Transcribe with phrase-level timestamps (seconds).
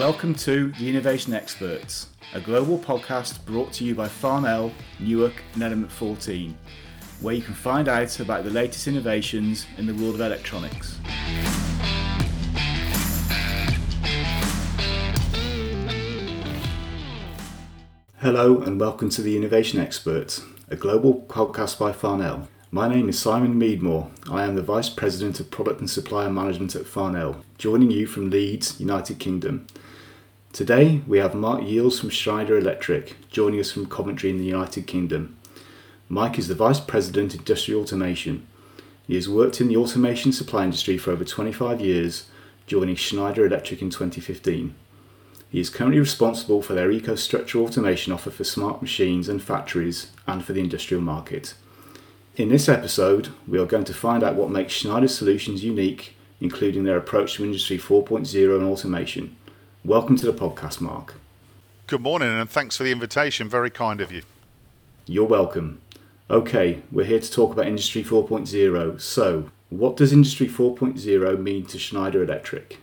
[0.00, 5.62] Welcome to The Innovation Experts, a global podcast brought to you by Farnell, Newark, and
[5.62, 6.56] Element 14,
[7.20, 10.98] where you can find out about the latest innovations in the world of electronics.
[18.20, 22.48] Hello, and welcome to The Innovation Experts, a global podcast by Farnell.
[22.70, 24.10] My name is Simon Meadmore.
[24.30, 28.30] I am the Vice President of Product and Supplier Management at Farnell, joining you from
[28.30, 29.66] Leeds, United Kingdom.
[30.52, 34.88] Today we have Mark Yeeles from Schneider Electric, joining us from Coventry in the United
[34.88, 35.36] Kingdom.
[36.08, 38.48] Mike is the Vice President Industrial Automation.
[39.06, 42.26] He has worked in the automation supply industry for over 25 years,
[42.66, 44.74] joining Schneider Electric in 2015.
[45.50, 50.44] He is currently responsible for their EcoStruxure automation offer for smart machines and factories and
[50.44, 51.54] for the industrial market.
[52.34, 56.82] In this episode, we are going to find out what makes Schneider's solutions unique, including
[56.82, 59.36] their approach to Industry 4.0 and automation.
[59.84, 61.14] Welcome to the podcast, Mark.
[61.86, 63.48] Good morning, and thanks for the invitation.
[63.48, 64.22] Very kind of you.
[65.06, 65.80] You're welcome.
[66.28, 69.00] Okay, we're here to talk about Industry 4.0.
[69.00, 72.78] So, what does Industry 4.0 mean to Schneider Electric?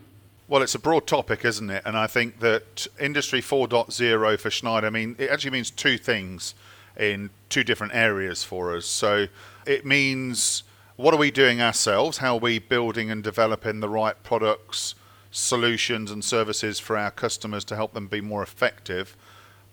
[0.48, 1.84] Well, it's a broad topic, isn't it?
[1.86, 6.56] And I think that Industry 4.0 for Schneider, I mean, it actually means two things
[7.00, 8.88] in two different areas for us.
[8.88, 9.28] So
[9.68, 10.64] it means
[10.96, 12.18] what are we doing ourselves?
[12.18, 14.96] How are we building and developing the right products,
[15.32, 19.16] solutions, and services for our customers to help them be more effective?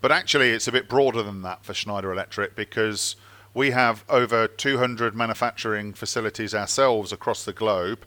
[0.01, 3.15] But actually, it's a bit broader than that for Schneider Electric because
[3.53, 8.05] we have over 200 manufacturing facilities ourselves across the globe,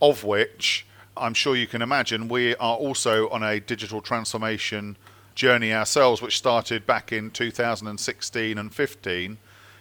[0.00, 4.96] of which I'm sure you can imagine we are also on a digital transformation
[5.34, 9.38] journey ourselves, which started back in 2016 and 15,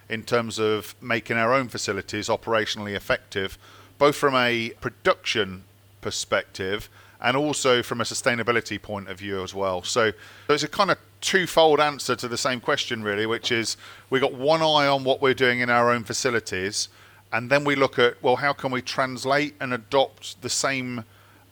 [0.09, 3.57] in terms of making our own facilities operationally effective,
[3.97, 5.63] both from a production
[6.01, 6.89] perspective
[7.21, 9.83] and also from a sustainability point of view as well.
[9.83, 10.11] So
[10.47, 13.77] there's a kind of twofold answer to the same question, really, which is
[14.09, 16.89] we've got one eye on what we're doing in our own facilities,
[17.31, 21.03] and then we look at, well, how can we translate and adopt the same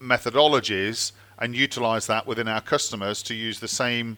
[0.01, 4.17] methodologies and utilize that within our customers to use the same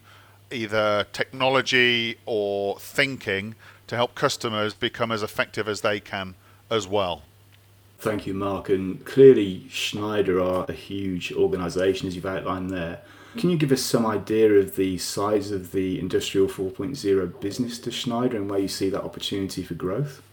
[0.51, 3.55] either technology or thinking
[3.87, 6.33] to help customers become as effective as they can
[6.69, 7.23] as well.
[8.01, 8.69] Thank you, Mark.
[8.69, 13.01] And clearly, Schneider are a huge organisation, as you've outlined there.
[13.37, 17.91] Can you give us some idea of the size of the Industrial 4.0 business to
[17.91, 20.23] Schneider and where you see that opportunity for growth?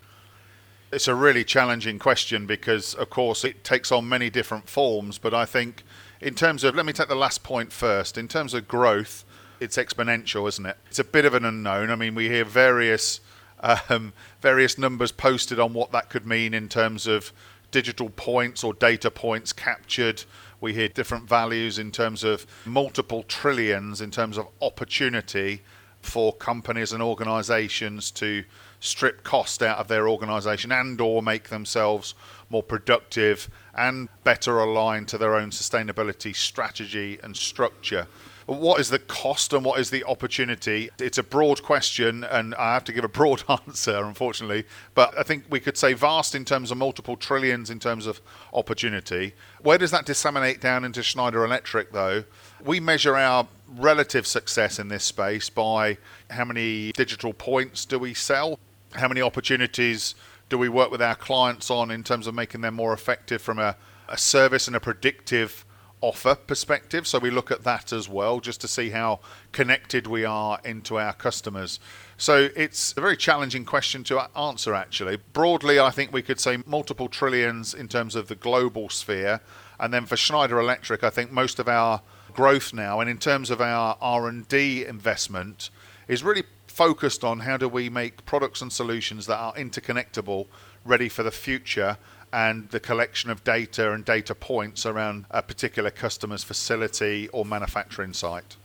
[0.91, 5.19] It's a really challenging question because, of course, it takes on many different forms.
[5.19, 5.83] But I think
[6.23, 8.17] in terms of, let me take the last point first.
[8.17, 9.27] In terms of growth,
[9.61, 10.79] it's exponential, isn't it?
[10.87, 11.91] It's a bit of an unknown.
[11.91, 13.21] I mean, we hear various
[13.89, 17.33] um, various numbers posted on what that could mean in terms of
[17.71, 20.25] digital points or data points captured.
[20.61, 25.63] We hear different values in terms of multiple trillions in terms of opportunity
[26.01, 28.45] for companies and organizations to
[28.81, 32.15] strip cost out of their organization and or make themselves
[32.49, 38.07] more productive and better aligned to their own sustainability strategy and structure.
[38.49, 40.89] What is the cost and what is the opportunity?
[40.99, 44.65] It's a broad question, and I have to give a broad answer, unfortunately.
[44.95, 48.23] But I think we could say vast in terms of multiple trillions in terms of
[48.55, 49.35] opportunity.
[49.61, 52.25] Where does that disseminate down into Schneider Electric, though?
[52.65, 55.99] We measure our relative success in this space by
[56.31, 58.59] how many digital points do we sell,
[58.93, 60.15] how many opportunities
[60.49, 63.59] do we work with our clients on in terms of making them more effective from
[63.59, 63.77] a,
[64.09, 65.67] a service and a predictive
[66.01, 67.07] offer perspective.
[67.07, 69.21] So we look at that as well, just to see how
[69.53, 71.81] connected we are into our customers.
[72.17, 75.19] So it's a very challenging question to answer, actually.
[75.33, 79.41] Broadly, I think we could say multiple trillions in terms of the global sphere.
[79.81, 83.51] And then for Schneider Electric, I think most of our growth now, and in terms
[83.51, 85.71] of our R&D investment,
[86.09, 90.47] is really focused on how do we make products and solutions that are interconnectable,
[90.85, 91.99] ready for the future,
[92.33, 98.13] and the collection of data and data points around a particular customer's facility or manufacturing
[98.13, 98.57] site.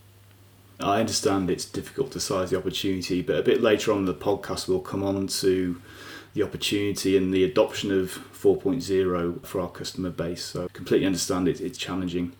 [0.79, 4.13] I understand it's difficult to size the opportunity, but a bit later on in the
[4.13, 5.81] podcast, we'll come on to
[6.33, 10.43] the opportunity and the adoption of 4.0 for our customer base.
[10.43, 12.33] So, completely understand it, it's challenging.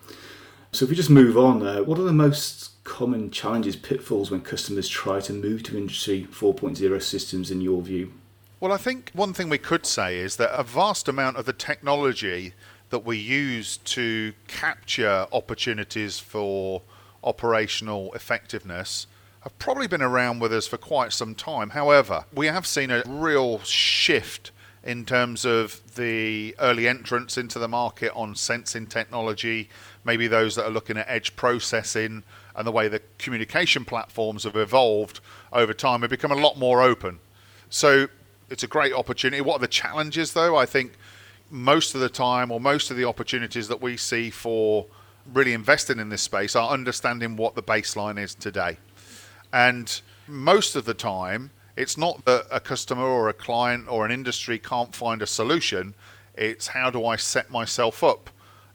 [0.72, 4.40] So, if we just move on, uh, what are the most common challenges, pitfalls when
[4.40, 8.12] customers try to move to Industry 4.0 systems in your view?
[8.60, 11.52] Well, I think one thing we could say is that a vast amount of the
[11.52, 12.54] technology
[12.90, 16.82] that we use to capture opportunities for
[17.24, 19.06] operational effectiveness
[19.40, 21.70] have probably been around with us for quite some time.
[21.70, 24.52] However, we have seen a real shift
[24.84, 29.68] in terms of the early entrants into the market on sensing technology,
[30.04, 32.22] maybe those that are looking at edge processing
[32.54, 35.20] and the way the communication platforms have evolved
[35.52, 37.18] over time have become a lot more open.
[37.68, 38.08] So
[38.50, 39.40] it's a great opportunity.
[39.40, 40.56] What are the challenges though?
[40.56, 40.92] I think
[41.50, 44.86] most of the time or most of the opportunities that we see for
[45.32, 48.78] really investing in this space are understanding what the baseline is today.
[49.52, 54.12] And most of the time, it's not that a customer or a client or an
[54.12, 55.94] industry can't find a solution.
[56.34, 58.30] It's how do I set myself up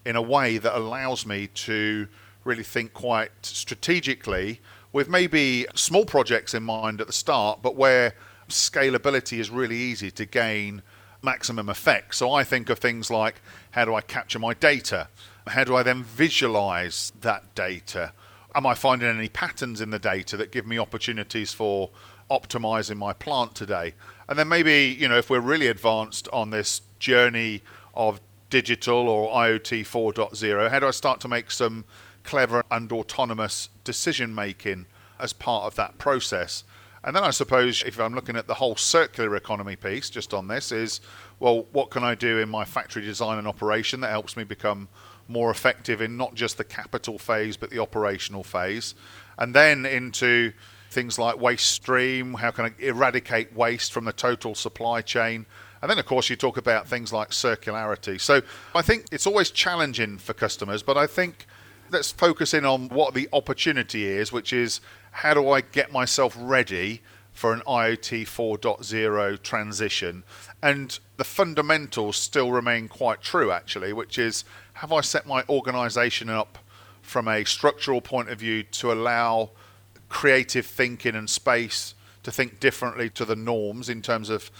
[0.06, 2.08] in a way that allows me to
[2.44, 4.60] really think quite strategically
[4.92, 8.16] with maybe small projects in mind at the start, but where
[8.50, 10.82] scalability is really easy to gain
[11.22, 12.16] maximum effect.
[12.16, 13.42] So I think of things like
[13.72, 15.08] how do I capture my data?
[15.48, 18.14] How do I then visualize that data?
[18.56, 21.92] Am I finding any patterns in the data that give me opportunities for
[22.30, 23.94] optimizing my plant today.
[24.28, 27.64] And then maybe, you know, if we're really advanced on this journey
[27.94, 31.86] of digital or IoT 4.0, how do I start to make some
[32.24, 34.86] clever and autonomous decision making
[35.20, 36.64] as part of that process?
[37.04, 40.48] And then I suppose if I'm looking at the whole circular economy piece just on
[40.48, 41.02] this is
[41.40, 44.90] well what can I do in my factory design and operation that helps me become
[45.28, 48.96] more effective in not just the capital phase but the operational phase
[49.38, 50.52] and then into
[50.90, 55.46] things like waste stream, how can I eradicate waste from the total supply chain?
[55.82, 58.20] And then, of course, you talk about things like circularity.
[58.20, 58.42] So
[58.76, 61.46] I think it's always challenging for customers, but I think
[61.92, 66.36] let's focus in on what the opportunity is, which is how do I get myself
[66.38, 67.02] ready
[67.32, 70.24] for an IoT 4.0 transition?
[70.62, 76.30] And the fundamentals still remain quite true, actually, which is have I set my organization
[76.30, 76.58] up
[77.02, 79.52] from a structural point of view to allow
[80.10, 84.52] creative thinking and space to think differently to the norms in terms of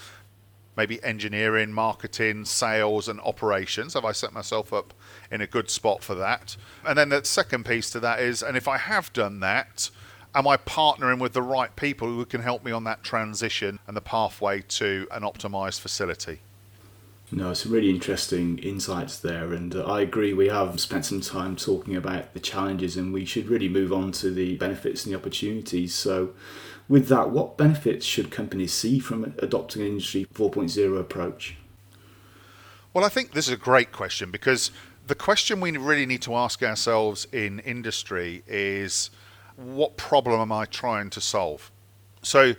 [0.80, 3.96] maybe engineering, marketing, sales, and operations?
[3.96, 4.94] Have I set myself up
[5.30, 6.56] in a good spot for that?
[6.88, 9.90] And then the second piece to that is, and if I have done that,
[10.36, 13.96] am I partnering with the right people who can help me on that transition and
[13.96, 16.40] the pathway to an optimized facility?
[17.32, 20.34] No, it's really interesting insights there, and uh, I agree.
[20.34, 24.12] We have spent some time talking about the challenges, and we should really move on
[24.14, 25.94] to the benefits and the opportunities.
[25.94, 26.32] So,
[26.88, 31.56] with that, what benefits should companies see from adopting an Industry 4.0 approach?
[32.96, 34.72] Well, I think this is a great question because
[35.06, 39.12] the question we really need to ask ourselves in industry is
[39.60, 41.72] what problem am I trying to solve?
[42.22, 42.56] So,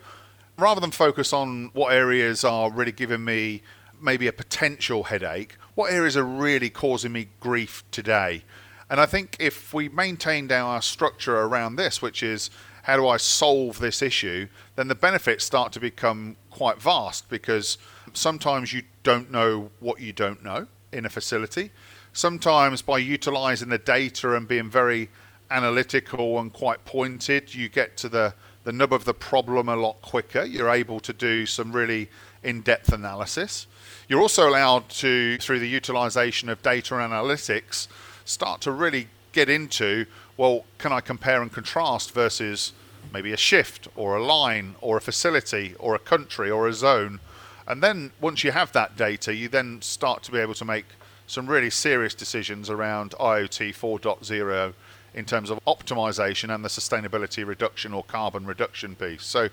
[0.59, 3.63] rather than focus on what areas are really giving me
[4.01, 8.45] maybe a potential headache, what areas are really causing me grief today?
[8.91, 12.51] And I think if we maintained our structure around this, which is
[12.83, 17.79] how do I solve this issue, then the benefits start to become quite vast because
[18.13, 21.71] sometimes you don't know what you don't know in a facility.
[22.13, 25.09] Sometimes by utilizing the data and being very
[25.51, 30.01] analytical and quite pointed, you get to the, the nub of the problem a lot
[30.03, 30.45] quicker.
[30.45, 32.09] You're able to do some really
[32.43, 33.67] in depth analysis.
[34.09, 37.89] You're also allowed to, through the utilization of data analytics,
[38.25, 40.07] start to really get into
[40.41, 42.73] well, can I compare and contrast versus
[43.13, 47.21] maybe a shift or a line or a facility or a country or a zone?
[47.69, 50.87] And then once you have that data, you then start to be able to make
[51.27, 54.73] some really serious decisions around IoT 4.0
[55.15, 59.25] in terms of optimization and the sustainability reduction or carbon reduction piece.
[59.25, 59.49] So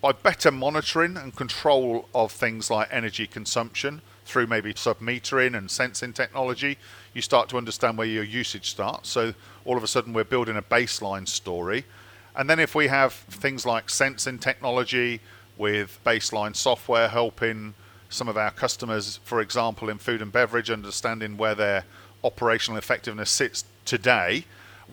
[0.00, 5.70] by better monitoring and control of things like energy consumption through maybe sub metering and
[5.70, 6.78] sensing technology,
[7.14, 9.08] you start to understand where your usage starts.
[9.08, 9.34] So
[9.64, 11.84] all of a sudden, we're building a baseline story.
[12.36, 15.20] And then if we have things like sensing technology
[15.56, 17.74] with baseline software helping
[18.08, 21.84] some of our customers, for example, in food and beverage, understanding where their
[22.22, 24.44] operational effectiveness sits today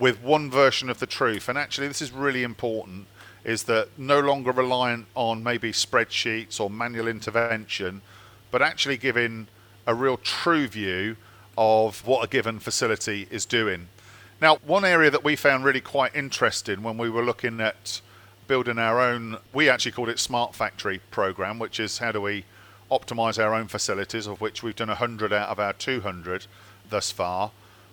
[0.02, 1.48] with one version of the truth.
[1.48, 3.06] And actually, this is really important
[3.44, 8.02] is that no longer reliant on maybe spreadsheets or manual intervention,
[8.50, 9.48] but actually giving
[9.88, 11.16] a real true view
[11.58, 13.88] of what a given facility is doing.
[14.42, 18.02] Now, one area that we found really quite interesting when we were looking at
[18.48, 22.46] building our own, we actually called it Smart Factory program, which is how do we
[22.92, 26.48] optimize our own facilities, of which we've done 100 out of our 200
[26.90, 27.52] thus far.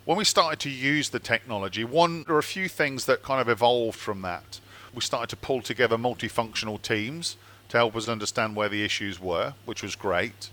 [0.09, 3.43] When we started to use the technology, one, there are a few things that kind
[3.43, 4.59] of evolved from that
[4.95, 7.37] we started to pull together multifunctional teams
[7.69, 10.49] to help us understand where the issues were, which was great.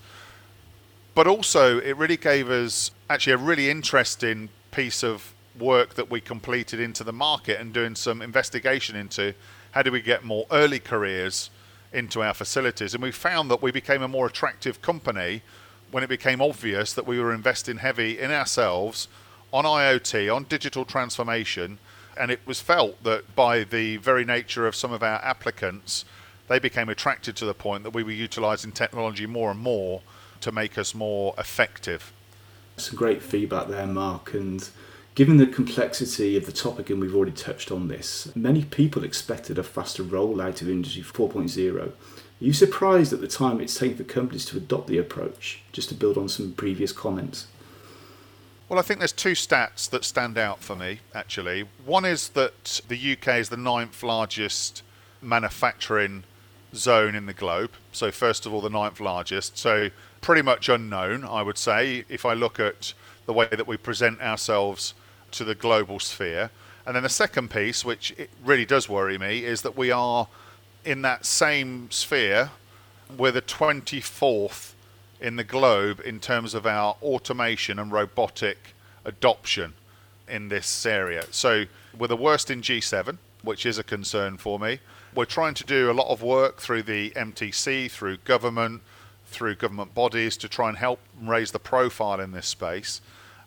[1.13, 6.19] But also, it really gave us actually a really interesting piece of work that we
[6.19, 9.33] completed into the market and doing some investigation into
[9.71, 11.49] how do we get more early careers
[11.93, 12.93] into our facilities.
[12.93, 15.43] And we found that we became a more attractive company
[15.91, 19.07] when it became obvious that we were investing heavy in ourselves
[19.55, 21.79] on IoT, on digital transformation.
[22.17, 26.03] And it was felt that by the very nature of some of our applicants,
[26.49, 30.01] they became attracted to the point that we were utilizing technology more and more
[30.41, 32.11] to make us more effective.
[32.75, 34.33] Some great feedback there, Mark.
[34.33, 34.69] And
[35.15, 39.57] given the complexity of the topic, and we've already touched on this, many people expected
[39.57, 41.81] a faster rollout of Industry 4.0.
[41.81, 41.91] Are
[42.39, 45.61] you surprised at the time it's taken for companies to adopt the approach?
[45.71, 47.47] Just to build on some previous comments.
[48.67, 51.65] Well, I think there's two stats that stand out for me, actually.
[51.85, 54.81] One is that the UK is the ninth largest
[55.21, 56.23] manufacturing
[56.73, 57.71] zone in the globe.
[57.91, 59.55] So, first of all, the ninth largest.
[59.55, 59.91] So,
[60.21, 62.95] pretty much unknown, I would say, if I look at
[63.27, 64.95] the way that we present ourselves
[65.31, 66.49] to the global sphere.
[66.87, 70.27] And then the second piece, which it really does worry me, is that we are
[70.83, 72.49] in that same sphere.
[73.15, 74.73] We're the 24th
[75.25, 79.73] in the globe in terms of our automation and robotic adoption
[80.29, 81.25] in this area.
[81.31, 81.65] So
[81.97, 84.79] we're the worst in G7, which is a concern for me.
[85.15, 88.83] We're trying to do a lot of work through the MTC, through government,
[89.25, 93.01] through government bodies to try and help raise the profile in this space.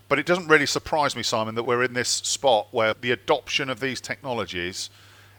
[0.08, 3.70] But it doesn't really surprise me, Simon, that we're in this spot where the adoption
[3.70, 4.90] of these technologies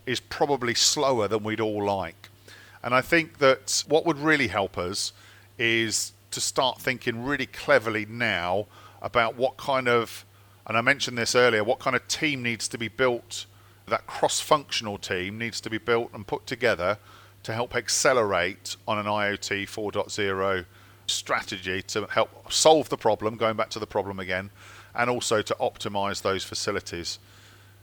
[0.06, 2.30] is probably slower than we'd all like.
[2.82, 5.12] And I think that what would really help us
[5.58, 8.68] is to start thinking really cleverly now
[9.02, 10.26] about what kind of,
[10.68, 13.46] and I mentioned this earlier, what kind of team needs to be built
[13.90, 16.98] that cross functional team needs to be built and put together
[17.44, 20.66] to help accelerate on an IoT 4.0
[21.08, 24.50] strategy to help solve the problem, going back to the problem again,
[24.96, 27.20] and also to optimize those facilities.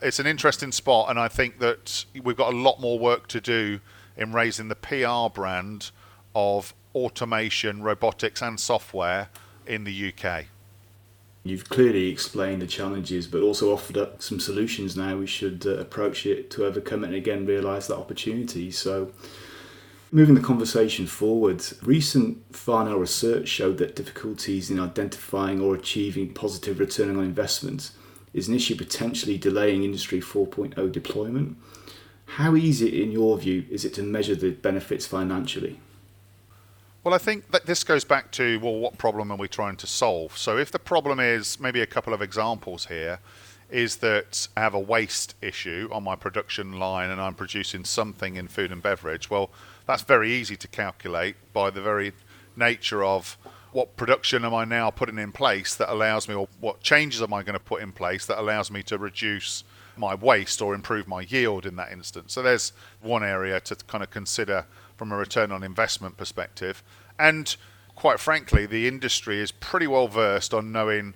[0.02, 3.40] It's an interesting spot, and I think that we've got a lot more work to
[3.40, 3.80] do
[4.16, 5.90] in raising the PR brand
[6.36, 9.30] of automation, robotics, and software
[9.66, 10.44] in the UK.
[11.44, 15.78] You've clearly explained the challenges, but also offered up some solutions now we should uh,
[15.78, 18.70] approach it to overcome it and again realise that opportunity.
[18.70, 19.12] So,
[20.12, 26.78] moving the conversation forward, recent Farnell research showed that difficulties in identifying or achieving positive
[26.78, 27.92] return on investment
[28.34, 31.56] is an issue potentially delaying Industry 4.0 deployment.
[32.26, 35.80] How easy, in your view, is it to measure the benefits financially?
[37.06, 39.86] Well, I think that this goes back to well, what problem are we trying to
[39.86, 40.36] solve?
[40.36, 43.20] So, if the problem is maybe a couple of examples here,
[43.70, 48.34] is that I have a waste issue on my production line and I'm producing something
[48.34, 49.30] in food and beverage.
[49.30, 49.50] Well,
[49.86, 52.12] that's very easy to calculate by the very
[52.56, 53.38] nature of
[53.70, 57.32] what production am I now putting in place that allows me, or what changes am
[57.32, 59.62] I going to put in place that allows me to reduce
[59.96, 62.32] my waste or improve my yield in that instance.
[62.32, 66.82] So there's one area to kind of consider from a return on investment perspective.
[67.18, 67.54] And
[67.94, 71.14] quite frankly, the industry is pretty well versed on knowing,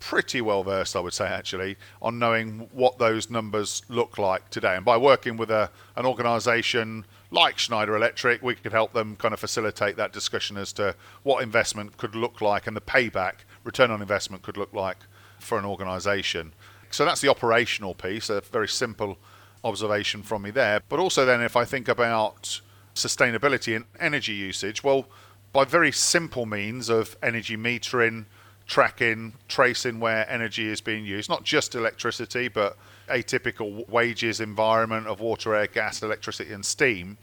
[0.00, 4.76] pretty well versed, I would say actually, on knowing what those numbers look like today.
[4.76, 9.34] And by working with a, an organisation like Schneider Electric, we could help them kind
[9.34, 13.90] of facilitate that discussion as to what investment could look like and the payback, return
[13.90, 14.98] on investment could look like
[15.38, 16.52] for an organisation.
[16.90, 19.18] So that's the operational piece, a very simple
[19.62, 20.80] observation from me there.
[20.88, 22.60] But also, then, if I think about
[22.98, 24.84] sustainability and energy usage?
[24.84, 25.06] Well,
[25.52, 28.26] by very simple means of energy metering,
[28.66, 32.76] tracking, tracing where energy is being used, not just electricity, but
[33.08, 37.16] atypical WAGES environment of water, air, gas, electricity, and steam,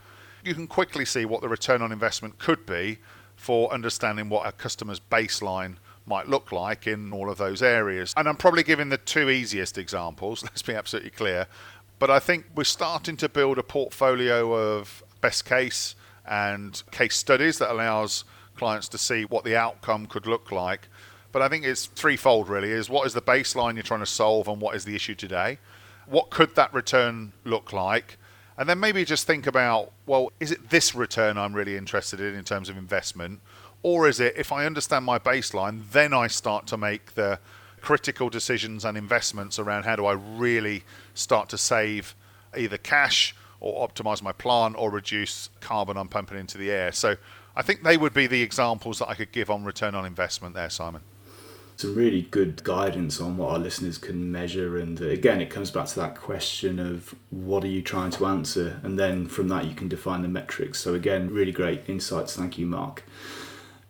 [0.44, 2.98] you can quickly see what the return on investment could be
[3.36, 5.76] for understanding what a customer's baseline
[6.08, 8.14] might look like in all of those areas.
[8.16, 11.48] And I'm probably giving the two easiest examples, let's be absolutely clear.
[11.98, 15.96] But I think we're starting to build a portfolio of best case
[16.28, 20.88] and case studies that allows clients to see what the outcome could look like.
[21.32, 24.48] But I think it's threefold really is what is the baseline you're trying to solve
[24.48, 25.58] and what is the issue today?
[26.06, 28.20] What could that return look like?
[28.56, 32.36] And then maybe just think about, well, is it this return I'm really interested in
[32.36, 33.40] in terms of investment?
[33.82, 37.40] Or is it if I understand my baseline, then I start to make the
[37.82, 40.84] critical decisions and investments around how do I really
[41.16, 42.14] start to save
[42.56, 46.92] either cash or optimize my plant or reduce carbon I'm pumping into the air.
[46.92, 47.16] So
[47.56, 50.56] I think they would be the examples that I could give on return on investment
[50.56, 51.02] there, Simon.
[51.78, 54.78] Some really good guidance on what our listeners can measure.
[54.78, 58.26] And uh, again, it comes back to that question of what are you trying to
[58.28, 58.80] answer?
[58.84, 60.80] And then from that, you can define the metrics.
[60.80, 62.36] So, again, really great insights.
[62.36, 63.04] Thank you, Mark.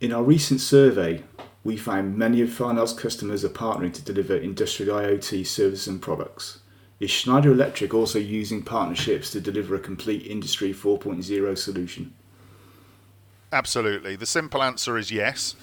[0.02, 1.24] In our recent survey,
[1.64, 6.60] we found many of Farnell's customers are partnering to deliver industrial IoT services and products.
[7.00, 12.14] Is Schneider Electric also using partnerships to deliver a complete Industry 4.0 solution?
[13.52, 14.16] Absolutely.
[14.16, 15.56] The simple answer is yes.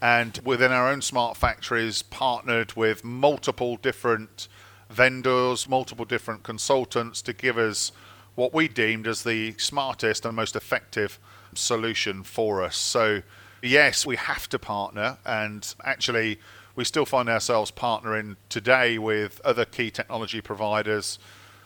[0.00, 4.48] And within our own smart factories, partnered with multiple different
[4.88, 7.92] vendors, multiple different consultants to give us
[8.34, 11.18] what we deemed as the smartest and most effective
[11.54, 12.76] solution for us.
[12.76, 13.22] So,
[13.62, 16.38] yes, we have to partner, and actually,
[16.78, 21.18] we still find ourselves partnering today with other key technology providers,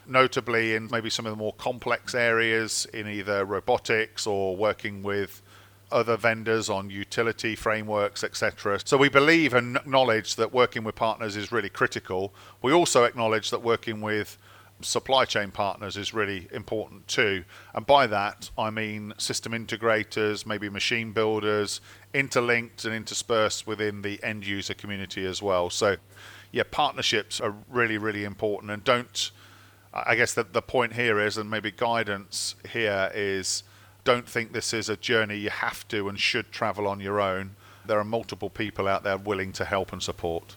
[0.07, 5.43] notably in maybe some of the more complex areas in either robotics or working with
[5.91, 8.79] other vendors on utility frameworks, etc.
[8.85, 12.33] So we believe and acknowledge that working with partners is really critical.
[12.63, 14.39] We also acknowledge that working with
[14.81, 17.43] supply chain partners is really important too.
[17.73, 21.81] And by that, I mean system integrators, maybe machine builders,
[22.13, 25.69] interlinked and interspersed within the end user community as well.
[25.69, 25.97] So,
[26.51, 28.71] yeah, partnerships are really, really important.
[28.71, 29.31] And don't,
[29.93, 33.63] I guess that the point here is, and maybe guidance here is,
[34.03, 37.55] don't think this is a journey you have to and should travel on your own.
[37.85, 40.55] There are multiple people out there willing to help and support.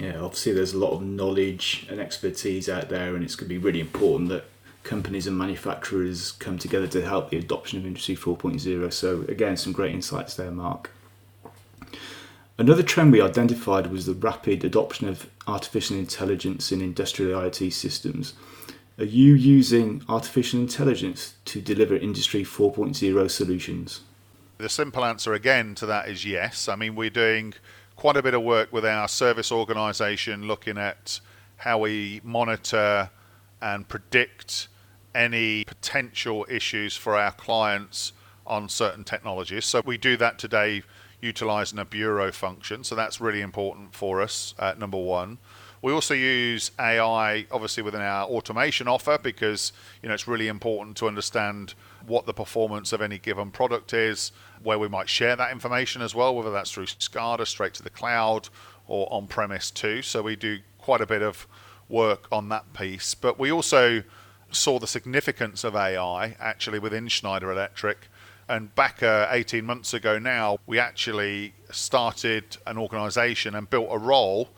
[0.00, 3.54] Yeah, obviously there's a lot of knowledge and expertise out there, and it's going to
[3.54, 4.44] be really important that
[4.82, 8.92] companies and manufacturers come together to help the adoption of Industry 4.0.
[8.94, 10.90] So, again, some great insights there, Mark.
[12.56, 18.32] Another trend we identified was the rapid adoption of artificial intelligence in industrial IoT systems.
[18.98, 24.00] Are you using artificial intelligence to deliver Industry 4.0 solutions?
[24.56, 26.68] The simple answer again to that is yes.
[26.68, 27.54] I mean, we're doing
[28.00, 31.20] quite a bit of work with our service organisation looking at
[31.58, 33.10] how we monitor
[33.60, 34.68] and predict
[35.14, 38.14] any potential issues for our clients
[38.46, 39.66] on certain technologies.
[39.66, 40.82] So we do that today
[41.20, 42.84] utilising a bureau function.
[42.84, 45.36] So that's really important for us, uh, number one.
[45.82, 49.72] We also use AI, obviously, within our automation offer because
[50.02, 51.74] you know it's really important to understand
[52.06, 54.32] what the performance of any given product is,
[54.62, 57.90] where we might share that information as well, whether that's through SCADA straight to the
[57.90, 58.48] cloud
[58.88, 60.02] or on premise too.
[60.02, 61.46] So we do quite a bit of
[61.88, 63.14] work on that piece.
[63.14, 64.02] But we also
[64.52, 68.08] saw the significance of AI actually within Schneider Electric.
[68.48, 73.98] And back uh, 18 months ago now, we actually started an organization and built a
[73.98, 74.50] role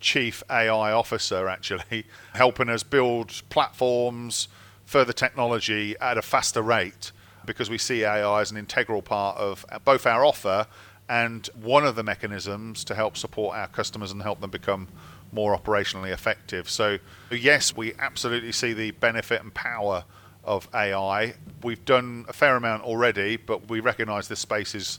[0.00, 4.48] chief AI officer, actually, helping us build platforms,
[4.84, 7.12] further technology at a faster rate
[7.44, 10.66] because we see AI as an integral part of both our offer
[11.08, 14.88] and one of the mechanisms to help support our customers and help them become
[15.32, 16.68] more operationally effective.
[16.68, 16.98] So,
[17.30, 20.04] yes, we absolutely see the benefit and power
[20.44, 21.34] of AI.
[21.62, 24.98] We've done a fair amount already, but we recognize this space is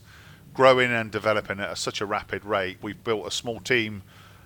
[0.53, 2.77] growing and developing at such a rapid rate.
[2.81, 4.03] We've built a small team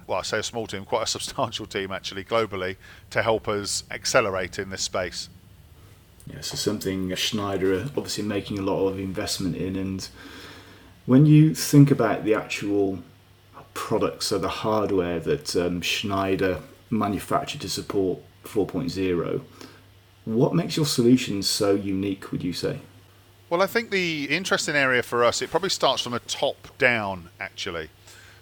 [0.08, 2.78] well, I say a small team, quite a substantial team actually globally
[3.12, 5.30] to help us accelerate in this space.
[6.28, 9.76] Yeah, so something Schneider are obviously making a lot of investment in.
[9.76, 10.08] And
[11.06, 13.00] when you think about the actual
[13.74, 19.42] products, so the hardware that um, Schneider manufactured to support 4.0,
[20.26, 22.80] what makes your solutions so unique, would you say?
[23.50, 27.30] Well, I think the interesting area for us, it probably starts from a top down,
[27.40, 27.90] actually.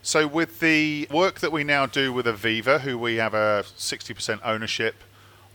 [0.01, 4.39] So, with the work that we now do with AVEVA, who we have a 60%
[4.45, 4.95] ownership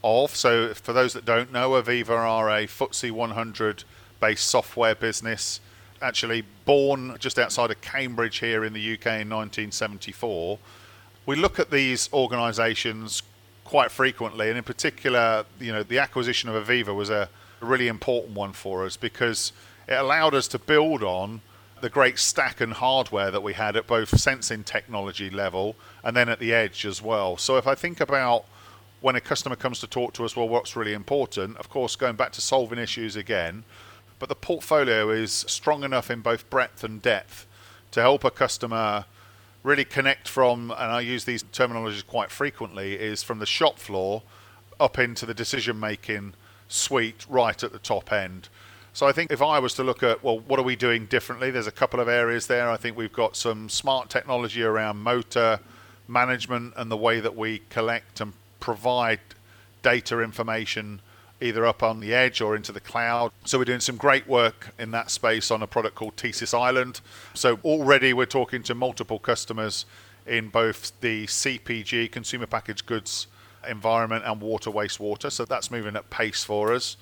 [0.02, 3.84] of, so for those that don't know, AVEVA are a FTSE 100
[4.20, 5.60] based software business,
[6.02, 10.58] actually born just outside of Cambridge here in the UK in 1974.
[11.24, 13.22] We look at these organisations
[13.64, 17.30] quite frequently, and in particular, you know, the acquisition of AVEVA was a
[17.60, 19.52] really important one for us because
[19.88, 21.40] it allowed us to build on
[21.84, 26.30] the great stack and hardware that we had at both sensing technology level and then
[26.30, 27.36] at the edge as well.
[27.36, 28.46] So if I think about
[29.02, 31.58] when a customer comes to talk to us, well, what's really important?
[31.58, 33.64] Of course, going back to solving issues again,
[34.18, 37.46] but the portfolio is strong enough in both breadth and depth
[37.90, 39.04] to help a customer
[39.62, 44.22] really connect from, and I use these terminologies quite frequently, is from the shop floor
[44.80, 46.32] up into the decision making
[46.66, 48.48] suite right at the top end.
[48.94, 51.50] So I think if I was to look at, well, what are we doing differently?
[51.50, 52.70] There's a couple of areas there.
[52.70, 55.58] I think we've got some smart technology around motor
[56.06, 59.18] management and the way that we collect and provide
[59.82, 61.00] data information
[61.40, 63.32] either up on the edge or into the cloud.
[63.44, 67.00] So we're doing some great work in that space on a product called TeSys Island.
[67.34, 69.86] So already we're talking to multiple customers
[70.24, 73.26] in both the CPG, consumer packaged goods
[73.68, 75.32] environment and water wastewater.
[75.32, 76.96] So that's moving at pace for us.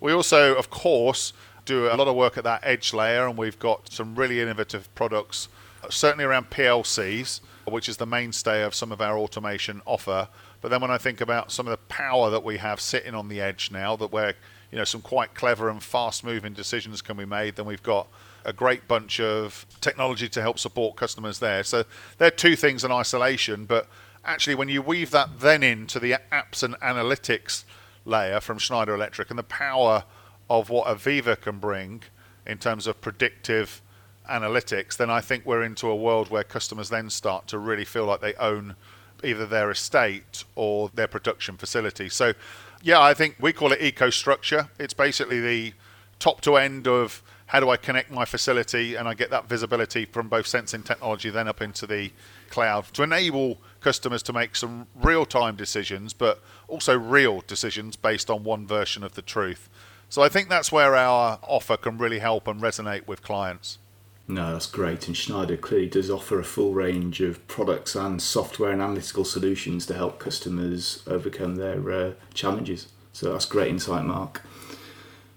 [0.00, 1.32] We also, of course,
[1.64, 4.94] do a lot of work at that edge layer, and we've got some really innovative
[4.94, 5.48] products,
[5.90, 10.28] certainly around PLCs, which is the mainstay of some of our automation offer.
[10.60, 13.28] But then when I think about some of the power that we have sitting on
[13.28, 14.34] the edge now, that we're
[14.70, 18.08] you know some quite clever and fast moving decisions can be made, then we've got
[18.44, 21.64] a great bunch of technology to help support customers there.
[21.64, 21.84] So
[22.18, 23.88] they're two things in isolation, but
[24.24, 27.64] actually when you weave that then into the apps and analytics
[28.06, 30.04] layer from Schneider Electric and the power
[30.48, 32.02] of what AVEVA can bring
[32.46, 33.82] in terms of predictive
[34.30, 38.04] analytics, then I think we're into a world where customers then start to really feel
[38.04, 38.76] like they own
[39.24, 42.08] either their estate or their production facility.
[42.08, 42.34] So,
[42.82, 44.68] yeah, I think we call it EcoStruxure.
[44.78, 45.72] It's basically the
[46.18, 50.04] top to end of how do I connect my facility and I get that visibility
[50.04, 52.10] from both sensing technology then up into the
[52.50, 58.28] cloud to enable customers to make some real time decisions, but also real decisions based
[58.28, 59.68] on one version of the truth.
[60.08, 63.78] So I think that's where our offer can really help and resonate with clients.
[64.26, 65.06] No, that's great.
[65.06, 69.86] And Schneider clearly does offer a full range of products and software and analytical solutions
[69.86, 72.88] to help customers overcome their uh, challenges.
[73.12, 74.42] So that's great insight, Mark.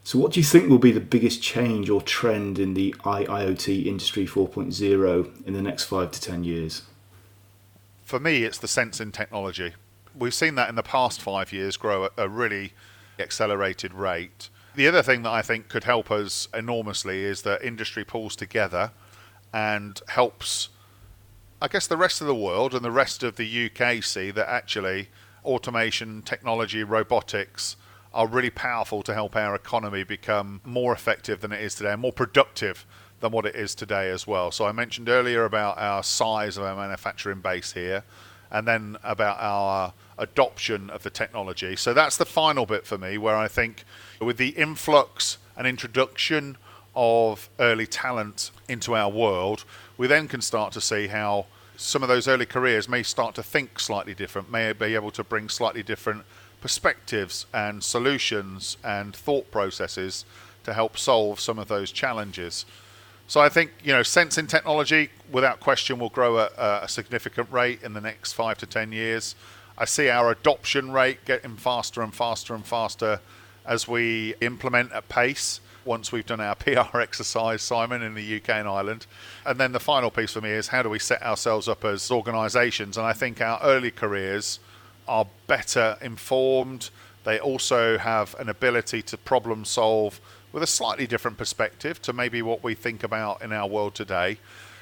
[0.03, 3.85] So, what do you think will be the biggest change or trend in the IIoT
[3.85, 6.81] Industry 4.0 in the next five to ten years?
[8.09, 9.75] For me, it's the sensing technology.
[10.17, 12.73] We've seen that in the past five years grow at a really
[13.19, 14.49] accelerated rate.
[14.73, 18.93] The other thing that I think could help us enormously is that industry pulls together
[19.53, 20.69] and helps,
[21.61, 24.49] I guess, the rest of the world and the rest of the UK see that
[24.49, 25.09] actually
[25.45, 27.75] automation, technology, robotics
[28.11, 32.11] are really powerful to help our economy become more effective than it is today more
[32.11, 32.87] productive
[33.19, 34.51] than what it is today as well.
[34.51, 38.03] So I mentioned earlier about our size of our manufacturing base here
[38.51, 41.75] and then about our adoption of the technology.
[41.75, 43.83] So that's the final bit for me where I think
[44.19, 46.57] with the influx and introduction
[46.95, 49.63] of early talent into our world,
[49.97, 51.45] we then can start to see how
[51.77, 55.23] some of those early careers may start to think slightly different, may be able to
[55.23, 56.23] bring slightly different
[56.59, 60.25] perspectives and solutions and thought processes
[60.65, 62.65] to help solve some of those challenges.
[63.29, 67.83] So I think you know sensing technology, without question, will grow at a significant rate
[67.83, 69.35] in the next five to ten years.
[69.77, 73.21] I see our adoption rate getting faster and faster and faster
[73.67, 75.61] as we implement at pace.
[75.85, 76.55] Once we've done our
[76.91, 79.05] PR exercise, Simon, in the UK and Ireland.
[79.45, 82.09] And then the final piece for me is how do we set ourselves up as
[82.09, 82.97] organisations?
[82.97, 84.59] And I think our early careers
[85.07, 86.89] are better informed.
[87.25, 90.19] They also have an ability to problem solve
[90.51, 94.37] with a slightly different perspective to maybe what we think about in our world today.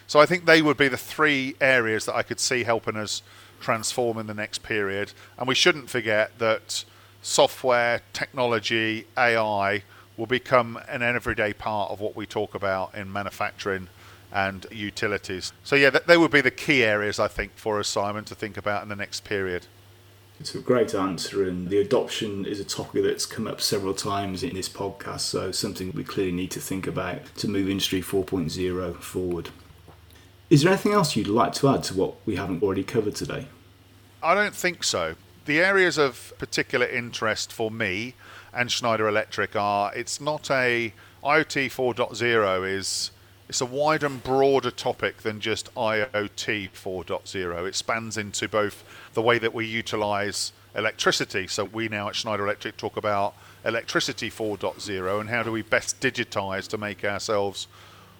[0.07, 3.21] So I think they would be the three areas that I could see helping us
[3.59, 5.11] transform in the next period.
[5.37, 6.85] And we shouldn't forget that
[7.21, 9.83] software, technology, AI
[10.15, 13.87] will become an everyday part of what we talk about in manufacturing
[14.31, 15.53] and utilities.
[15.63, 18.57] So, yeah, they would be the key areas, I think, for us, Simon, to think
[18.57, 19.67] about in the next period.
[20.39, 24.43] It's a great answer, and the adoption is a topic that's come up several times
[24.43, 28.95] in this podcast, so something we clearly need to think about to move Industry 4.0
[28.97, 29.49] forward.
[30.51, 33.47] Is there anything else you'd like to add to what we haven't already covered today?
[34.21, 35.15] I don't think so.
[35.45, 38.13] The areas of particular interest for me
[38.53, 43.11] and Schneider Electric are it's not a IoT 4.0 is
[43.49, 47.67] it's a wider and broader topic than just IoT 4.0.
[47.67, 48.83] It spans into both
[49.13, 51.47] the way that we utilize electricity.
[51.47, 55.99] So we now at Schneider Electric talk about electricity 4.0 and how do we best
[56.01, 57.67] digitize to make ourselves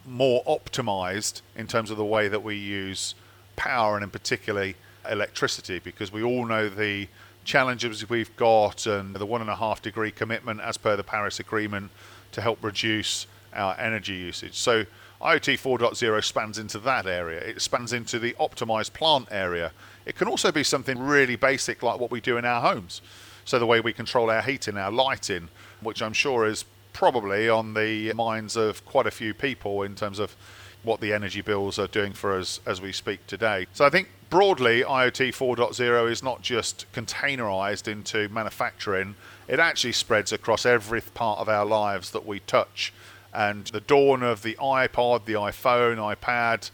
[0.05, 3.13] more optimized in terms of the way that we use
[3.57, 4.75] power and in particularly
[5.09, 7.07] electricity because we all know the
[7.43, 11.39] challenges we've got and the one and a half degree commitment as per the Paris
[11.39, 11.91] Agreement
[12.31, 14.55] to help reduce our energy usage.
[14.55, 14.85] So
[15.21, 17.39] IoT 4.0 spans into that area.
[17.39, 19.71] It spans into the optimized plant area.
[20.05, 23.01] It can also be something really basic like what we do in our homes.
[23.43, 25.49] So the way we control our heating, our lighting,
[25.81, 30.19] which I'm sure is probably on the minds of quite a few people in terms
[30.19, 30.35] of
[30.83, 33.67] what the energy bills are doing for us as we speak today.
[33.73, 39.15] So I think broadly IoT 4.0 is not just containerized into manufacturing,
[39.47, 42.93] it actually spreads across every part of our lives that we touch
[43.33, 46.69] and the dawn of the iPod, the iPhone, iPad,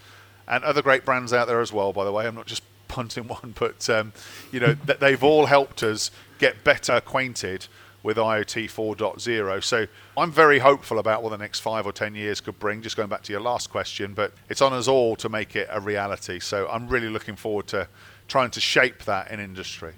[0.48, 1.94] and other great brands out there as well.
[1.94, 4.14] By the way, I'm not just punting one, but um,
[4.52, 7.68] you know that they've all helped us get better acquainted
[8.04, 9.64] with IoT 4.0.
[9.64, 9.88] So
[10.18, 12.82] I'm very hopeful about what the next five or ten years could bring.
[12.82, 15.68] Just going back to your last question, but it's on us all to make it
[15.72, 16.40] a reality.
[16.40, 17.88] So I'm really looking forward to
[18.28, 19.94] trying to shape that in industry.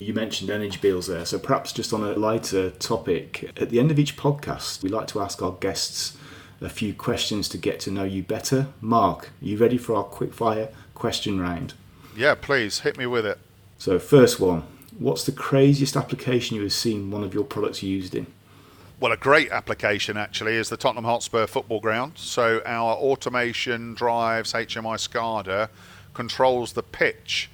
[0.00, 3.90] You mentioned energy bills there, so perhaps just on a lighter topic, at the end
[3.90, 6.16] of each podcast, we like to ask our guests
[6.62, 8.68] a few questions to get to know you better.
[8.80, 11.74] Mark, are you ready for our quickfire question round?
[12.16, 13.38] Yeah, please hit me with it.
[13.76, 14.62] So, first one
[14.98, 18.26] What's the craziest application you have seen one of your products used in?
[18.98, 22.12] Well, a great application actually is the Tottenham Hotspur football ground.
[22.16, 25.70] So our automation drives HMI SCADA
[26.12, 27.48] controls the pitch.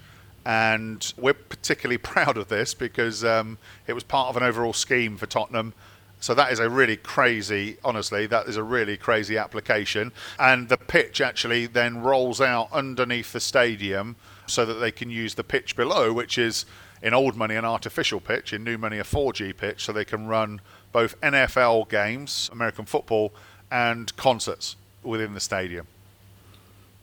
[0.46, 5.16] And we're particularly proud of this because um, it was part of an overall scheme
[5.16, 5.74] for Tottenham.
[6.20, 10.12] So that is a really crazy, honestly, that is a really crazy application.
[10.38, 15.34] And the pitch actually then rolls out underneath the stadium so that they can use
[15.34, 16.64] the pitch below, which is
[17.02, 20.26] in old money an artificial pitch, in new money a 4G pitch, so they can
[20.26, 20.60] run
[20.92, 23.34] both NFL games, American football,
[23.70, 25.86] and concerts within the stadium.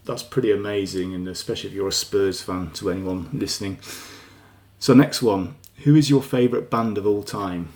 [0.06, 3.80] That's pretty amazing, and especially if you're a Spurs fan to anyone listening.
[4.80, 7.70] So, next one Who is your favourite band of all time?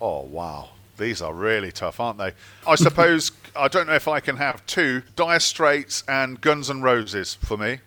[0.00, 0.70] Oh, wow.
[0.98, 2.32] These are really tough, aren't they?
[2.66, 6.82] I suppose, I don't know if I can have two Dire Straits and Guns N'
[6.82, 7.78] Roses for me.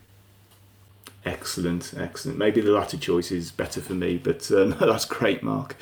[1.25, 2.37] Excellent, excellent.
[2.37, 5.75] Maybe the latter choice is better for me, but uh, no, that's great, Mark.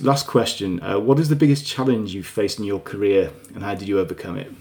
[0.00, 3.74] Last question uh, What is the biggest challenge you've faced in your career, and how
[3.74, 4.52] did you overcome it?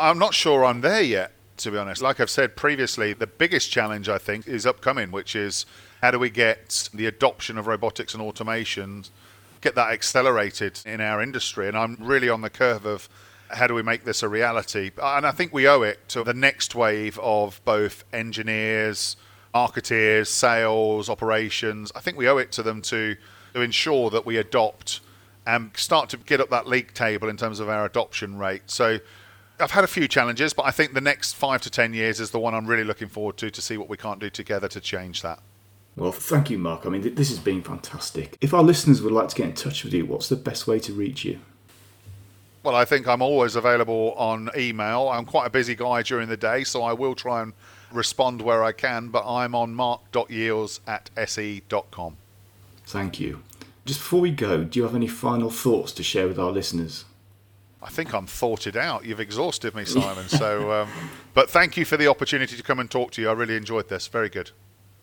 [0.00, 2.02] I'm not sure I'm there yet, to be honest.
[2.02, 5.66] Like I've said previously, the biggest challenge I think is upcoming, which is
[6.02, 9.04] how do we get the adoption of robotics and automation,
[9.60, 11.68] get that accelerated in our industry?
[11.68, 13.08] And I'm really on the curve of
[13.50, 14.90] how do we make this a reality?
[15.02, 19.16] And I think we owe it to the next wave of both engineers,
[19.54, 21.90] marketeers, sales, operations.
[21.96, 23.16] I think we owe it to them to,
[23.54, 25.00] to ensure that we adopt
[25.46, 28.62] and start to get up that league table in terms of our adoption rate.
[28.66, 28.98] So
[29.60, 32.30] I've had a few challenges, but I think the next five to ten years is
[32.30, 34.80] the one I'm really looking forward to to see what we can't do together to
[34.80, 35.40] change that.
[35.96, 36.86] Well, thank you, Mark.
[36.86, 38.36] I mean, this has been fantastic.
[38.40, 40.78] If our listeners would like to get in touch with you, what's the best way
[40.80, 41.40] to reach you?
[42.62, 45.08] Well, I think I'm always available on email.
[45.08, 47.52] I'm quite a busy guy during the day, so I will try and
[47.92, 52.16] respond where I can, but I'm on mark.yeeles at se.com.
[52.86, 53.42] Thank you.
[53.84, 57.04] Just before we go, do you have any final thoughts to share with our listeners?
[57.82, 59.04] I think I'm thoughted out.
[59.04, 60.28] You've exhausted me, Simon.
[60.28, 60.88] so, um,
[61.34, 63.28] but thank you for the opportunity to come and talk to you.
[63.28, 64.08] I really enjoyed this.
[64.08, 64.50] Very good.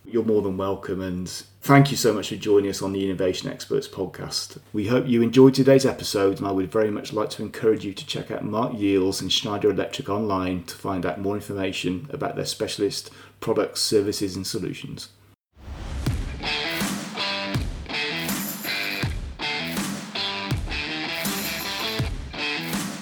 [0.07, 1.27] You're more than welcome, and
[1.61, 4.59] thank you so much for joining us on the Innovation Experts podcast.
[4.71, 7.93] We hope you enjoyed today's episode, and I would very much like to encourage you
[7.93, 12.35] to check out Mark Yeeles and Schneider Electric online to find out more information about
[12.35, 13.09] their specialist
[13.39, 15.09] products, services, and solutions.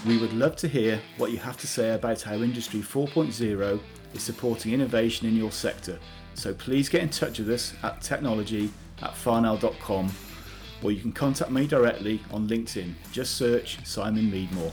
[0.06, 3.80] We would love to hear what you have to say about how Industry 4.0
[4.14, 5.98] is supporting innovation in your sector
[6.36, 10.12] so please get in touch with us at technology at farnell.com
[10.82, 12.94] or you can contact me directly on LinkedIn.
[13.12, 14.72] Just search Simon Meadmore.